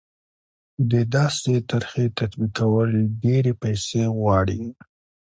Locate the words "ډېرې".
3.23-3.53